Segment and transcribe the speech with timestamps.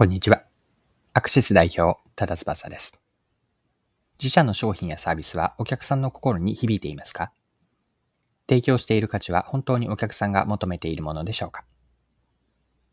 [0.00, 0.44] こんにちは。
[1.12, 3.00] アクシス代表、多田翼です。
[4.16, 7.32] 自社の商品やサービスはお客さんの心に響いていますか？
[8.48, 11.64] 提供している価値は本当にお客さんが求めているものでしょうか？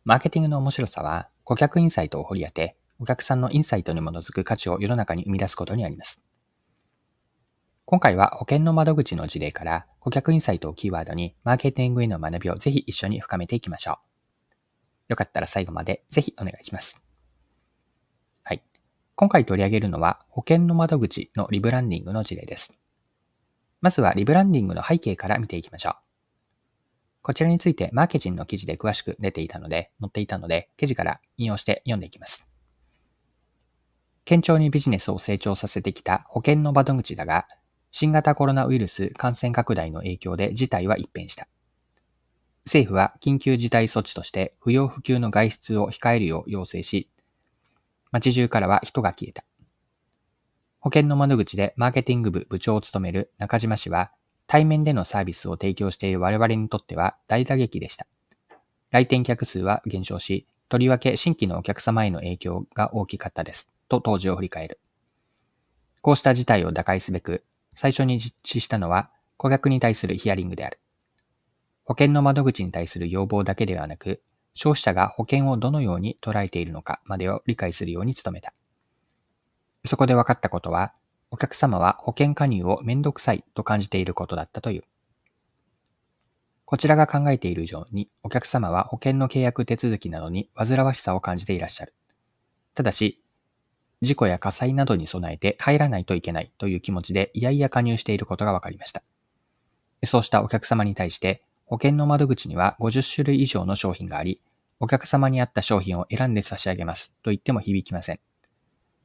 [0.04, 6.24] マーケティングの面白さは、顧客インサイトを掘り当て、お客さんのインサイトに基づく価値を世の中に生み出すことにあります。
[7.86, 14.05] 今回は保険の窓口の事例から顧客インサイトをキーワードにマーケティングへの学びをぜひ一緒に深めていきましょう。
[15.08, 17.04] よかったら最後までぜひお願いします。
[18.44, 18.64] はい。
[19.16, 22.76] 今回取り上げるのは保険の窓口のリブランディングの事例です。
[23.82, 25.96] まずはリブランディングの背景から見ていきましょう。
[27.22, 32.48] こちらについてマーケティンの記事で詳しく出ていたので、載っていたので、記事から引用して読んでいきます。
[34.28, 37.48] 堅調にビジネスを成長させてきた保険の窓口だが、
[37.90, 41.48] 新型コロナウイルス感染拡大の影響で事態は一変した。
[42.66, 47.08] 政府は緊急事態措置として不要不急の外出を控えるよう要請し、
[48.12, 49.44] 街中からは人が消えた。
[50.80, 54.12] 保険の窓口でマーケティング部部長を務める中島氏は、
[54.48, 58.08] 対面でのサービスを提供している我々にとっては大打撃でした。
[58.92, 63.72] 来店客数は減少し、とりわけ新規のお客様への影響が大きかったです。
[63.90, 64.80] と当時を振り返る。
[66.02, 67.44] こうした事態を打開すべく、
[67.76, 70.80] 最初に実施したのは顧客に対するヒアリングである。
[71.86, 74.22] 保険の窓口に対する要望だけではなく、
[74.54, 78.54] 消費者が保険をどのように捉えているのかまでを理解するように努めた。
[79.84, 80.94] そこで分かったことは、
[81.30, 84.84] お客様は保険加入をめんどくさいと感じていることだったという。
[86.66, 91.94] こちらが考えている以上に、お客様は保険の契約手続きなどに煩わしさを感じていらっしゃる。
[92.74, 93.22] ただし、
[94.02, 99.04] 事故や火災などに備えて入らないといけないという気持ちでいやいや加入していることが分かりました。
[100.04, 104.40] そうしたお客様に対して、保険の窓口には50種類以上の商品があり、
[104.80, 108.20] お客様に合った商品を選んで差し上げますと言っても響きません。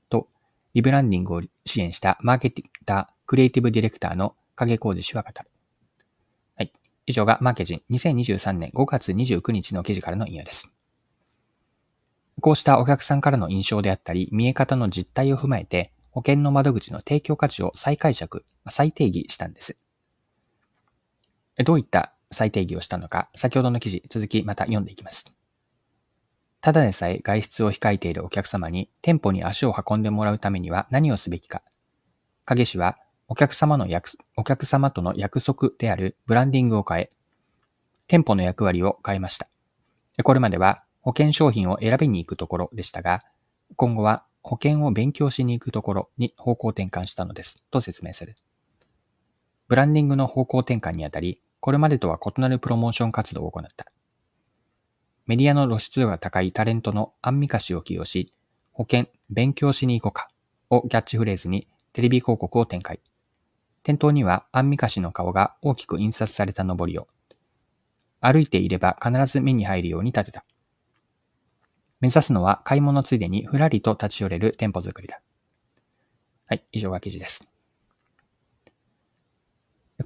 [0.09, 0.29] と、
[0.75, 5.51] リブランディングを支援したマーケティター、クリエイティブディレクターの影浩二氏は語る。
[6.57, 6.73] はい。
[7.07, 10.71] 以上がマーケジン2023年5月29日の記事からの引用です。
[12.41, 19.79] こうしたお客さんからの印象であったり、見え方の実態を踏まえて、保険の窓口の提供価値を再解釈、再定義したんです。
[21.65, 25.25] どういった再定義をしたのか、先ほどの記事、続きまた読んでいきます。
[26.61, 31.63] ただでさえ外出を控えているお客様に店舗に足を運んでもらうためには何をすべきか。
[32.45, 32.99] 影氏は
[33.29, 37.11] お客様の約、お客様との約束であるブランディングを変え、
[38.09, 39.49] 店舗の役割を変えました。
[40.23, 43.23] これまでは保険商品を選びに行くところでしたが、
[43.77, 48.37] 今後は保険を勉強しに行くところに方向転換したのです、と説明する。
[49.69, 53.87] ブランディングの方向転換にあたり、これまでとは異なるプロモーション活動を行った。
[55.27, 58.33] メディアの露出度が高いタレントのアンミカ氏を起用し、
[58.73, 60.31] 保険、勉強しに行こうか
[60.71, 63.01] をキャッチフレーズにテレビ広告を展開。
[63.83, 67.09] 店頭にはアンミカ氏の顔が大きく印刷された上りを、
[68.21, 70.45] 歩いていれば必ず目に入るように立てた。
[72.01, 75.21] 目指すのは買い物ついでにふらりと立ち寄れる店舗作りだ。
[76.47, 77.47] はい、以上が記事です。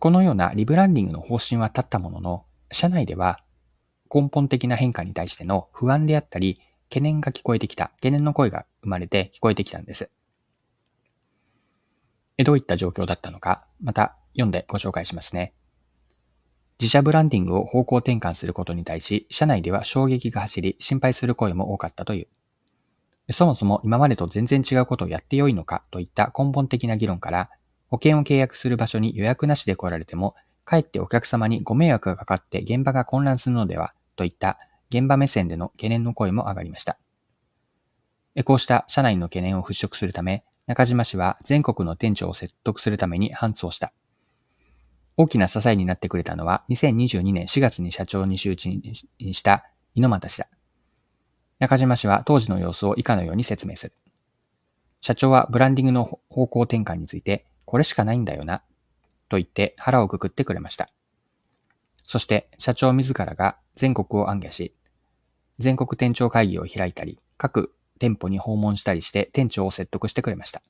[0.04, 3.40] このようなリブランディングの方針は立ったものの、社内では
[4.14, 6.60] 根本的な変化に対しての不安であったり、
[6.90, 10.10] 懸念が聞こえてきた、懸念の声が生まれて聞こえてきたんです。
[12.44, 15.54] どういった状況だったのか、また読んでご紹介しますね。
[16.78, 22.28] 自社ブランディングを方向転換することに対し、社内では衝撃が走り、心配する声も多かったとい
[23.30, 23.32] う。
[23.32, 27.48] そもそも今までと全然違うことをやってよいのかといった根本的な議論から、
[27.94, 30.34] 保険を契約する場所に予約なしで来られても、
[30.64, 34.58] かえってお客様にご迷惑がかかって現場が混乱するのでは、といった
[34.90, 36.98] 現場目線での懸念の声も上がりました。
[38.44, 43.92] こうした社内の懸念を払拭するため、中島氏は全国の店長を説得するために搬送した。
[45.16, 50.48] 大きな支えになってくれたのは2022年4月に社長に周知にした猪俣氏だ。
[51.60, 53.92] 中島氏は当時の様子を以下のように説明する。
[55.00, 58.62] 社長はブランディングの方向転換についてこれしかないんだよな、
[59.28, 60.88] と言って腹をくくってくれました。
[62.02, 64.74] そして社長自らが全国を暗記し、
[65.58, 70.62] 全国店長会議を開いたり、各店舗に訪問したりして店長を説得してくれました。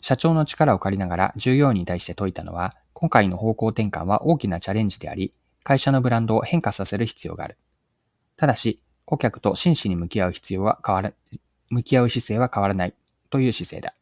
[0.00, 5.32] 社長の力を借りながら従業員に対して説いたのは、今回の方向転換は大きなチャレンジであり、
[5.64, 7.56] 会社のブランドを変化させる必要がある。
[8.36, 11.12] ただし、顧客と真摯に向き合う必要は変わら、
[11.70, 12.94] 向き合う姿勢は変わらない
[13.30, 13.94] という姿勢だ。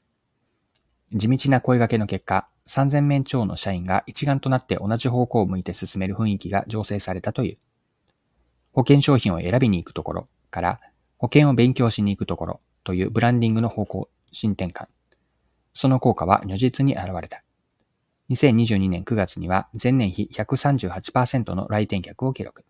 [1.12, 7.58] 地道な声掛けの結果、3000名超の社員が一丸となって同じ方向を向いて進める雰囲気が醸成されたという。
[8.72, 10.80] 保険商品を選びに行くところから、
[11.18, 14.86] 保険を勉強しに行くところというブランディングの方向新転換。
[15.72, 17.42] その効果は如実に現れた。
[18.30, 22.64] 2022年9月には前年比138%の来店客を記録。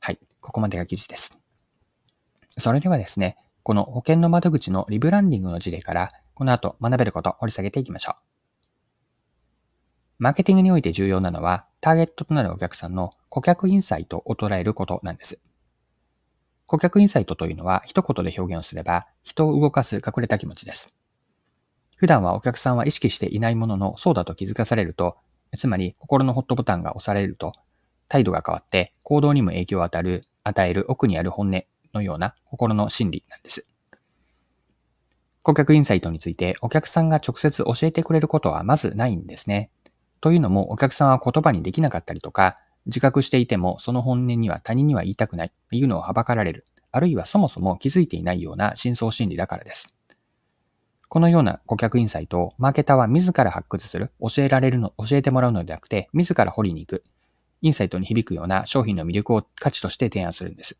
[0.00, 1.38] はい、ここまでが記事です。
[2.56, 8.14] それではですね、この保険の窓口のリブランディングの事例から、この後学べること掘り下げていきましょう。
[10.20, 15.40] マーケティングにおいて重要なのは、ターゲットとなるお客さんの顧客インサイトを捉えることなんです。
[16.66, 20.94] 顧客インサイトというのは、一言で表現をすれば、人を動かす隠れた気持ちです。
[21.96, 25.16] 普段はお客さんは意識していないものの、そうだと気づかされると、
[25.56, 27.52] つまり心のホットボタンが押されると、
[28.06, 33.67] 態度が変わって行動にも影響を与える、与える奥にある本音のような心の心理なんです。
[35.48, 39.70] 顧客インサイトについてお客さんが直接教えてくれることはまずないんですね。
[40.20, 49.94] というのもお客さんは言葉にできなかったりとか、自覚していてもその本音には他人には言いたくないというのをはばかられる、あるいはそもそも気づいていないような深層心理だからです。
[51.08, 57.04] このような顧客インサイトをマーケターは自ら発掘する、教えられるの、教えてもらうのではなくて、自ら掘りに行く、
[57.62, 60.78] インサイトに響くような商品の魅力を価値として提案するんです。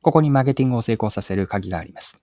[0.00, 2.21] ここにマーケティングを成功させる鍵があります。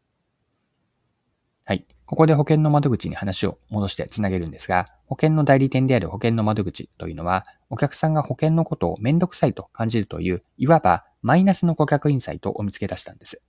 [1.70, 1.86] はい。
[2.08, 13.44] ここで保険の窓口に話を戻してつなげるんですが、保険の代理店である保険の窓口というのは、お客さんが保険のことをめんどくさいと感じるという、いわばマイナスの顧客インサイトを見つけ出したんです。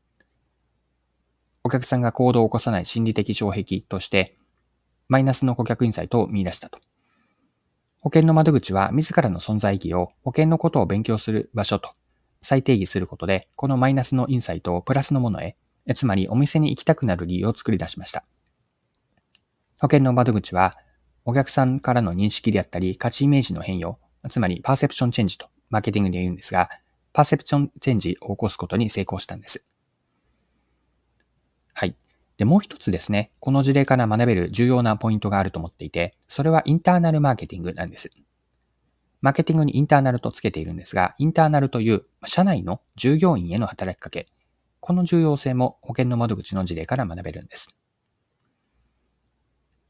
[1.65, 4.37] お客さんが行動を起こさない心理的障壁として、
[5.09, 6.79] マイナスの顧客インサイトを見出したと。
[8.01, 11.95] 保険の窓口は自らの存在意義を保険のことを勉強する場所と
[12.43, 15.57] 再定義することで、このマイナスのインサイトをプラスのものへ、
[15.95, 18.25] つまりお店に行きたくなる理由を作り出しました。
[19.79, 20.77] 保険の窓口は、
[21.25, 23.99] お客さんからの認識であったり、価値イメージの変容、
[24.29, 26.69] つまりパーセプションチェンジとマーケティングで言うんですが、
[27.13, 29.67] パーセプションチェンジを起こすことに成功したんです。
[31.73, 31.97] はい。
[32.37, 38.11] で、もう一つですね、この事例から学べる重要なポイントがあると思っていて、それはインターナルマーケティングなんです。
[39.23, 44.29] マーケティングにインターナルとつけているんですが、インターナルという社内の従業員への働きかけ、
[44.81, 47.75] この重要性も保険の窓口の事例から学べるんです。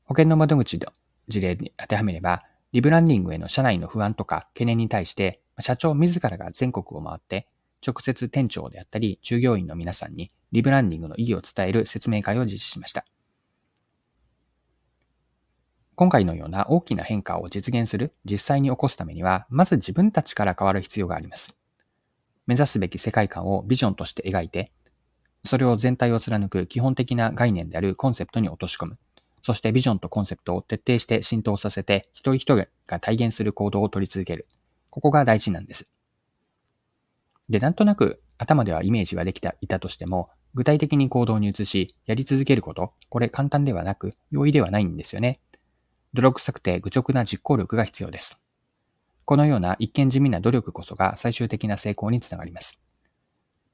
[0.05, 0.93] 保険の窓口の
[1.29, 2.43] 事例に当てはめれば、
[2.73, 7.47] リブランディングへの社内の不安とか懸念に対して、社長自らが全国を回って、
[7.87, 13.07] 直接店長であったり従業員の皆さんにリブランディングの意義を伝える説明会を実施しました。
[15.95, 21.55] 今回のような大きな変化を実現する、実際に起こすためには、まず自分たちから変わる必要があります。
[22.47, 24.73] 目指すべき世界観をビジョンとして描いて、
[25.45, 28.99] それを全体を貫く基本的な概念であるコンセプトに落とし込む。
[29.43, 34.47] そしてビジョンとコンセプトを徹底して浸透させて、一人一人が体現する行動を取り続ける。
[34.91, 35.91] ここが大事なんです。
[37.49, 45.41] で、なんとなく頭ではイメージはできていたとしても、具体的に行動に移し、やり続けること、これ簡単ではなく、容易ではないんですよね。
[46.13, 48.43] 泥臭くて愚直な実行力が必要です。
[49.25, 52.80] このような一見地味な努力こそが最終的な成功につながります。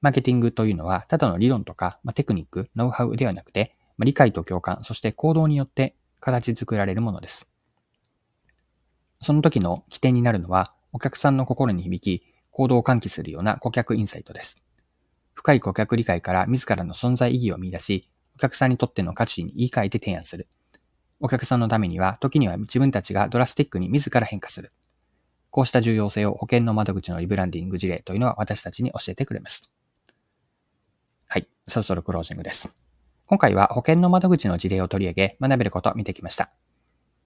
[0.06, 7.50] マーケティングというのは、ただの理論とか、まあ、テクニック、ノウハウではなくて、まあ、理解と共感、そして行動によって形作られるものです。
[9.20, 14.62] その時の起点になるのは、お客さんの心に響き、行動を喚起するような顧客インサイトです。
[15.34, 20.46] 深い顧客理解から自らの存在意義を見出し、お客さんにとっての価値に言い換えて提案する。
[21.18, 24.72] お客さんのためには、時には自分たちがドラスティックに自ら変化する。
[25.50, 29.72] こうした重要性を保険の窓口のリブランディング事例というのは私たちに教えてくれます。
[31.28, 32.80] はい、そろそろクロージングです。
[33.26, 36.50] 今回は保険の窓口の事例を取り上げ学べることを見てきました。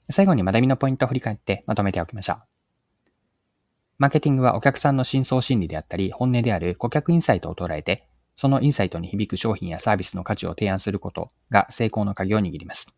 [0.09, 2.37] 最後に学びのポイントを振り返ってまとめておきましょう。
[3.99, 12.95] マーケティングはお客さんの深層心理であったり、本音である顧客インサイトを捉えて、そのインサイトに響く商品やサービスの価値を提案することが成功の鍵を握ります。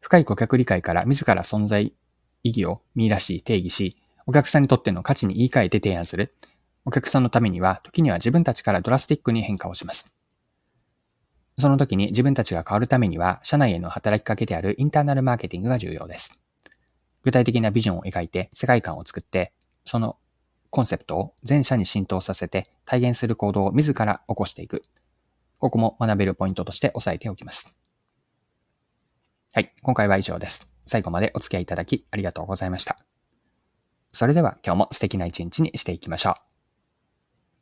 [0.00, 1.94] 深い顧客理解から自ら存在
[2.42, 6.34] 意義を見出し定義し、お客さんにとっての価値に言い換えて提案する。
[6.84, 10.14] お客さんのためには、時には自分たちからドラスティックに変化をします。
[11.58, 16.38] その時に自分たちが変わるためには、社内への働きかけであるインターナルマーケティングが重要です。
[17.22, 19.52] 具体的なビジョンを描いて世界観を作って、
[19.84, 20.16] その
[20.70, 24.82] コンセプトを全社に浸透させて体現する行動を自ら起こしていく。
[25.58, 27.78] ここも学べるポイントとして押さえておきます。
[29.52, 30.66] はい、今回は以上です。
[30.86, 32.98] 最後までお付き合いいただきありがとうございました。
[34.12, 36.49] それでは今日も素敵な一日にしていきましょう。